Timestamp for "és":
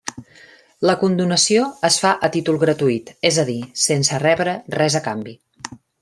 3.33-3.37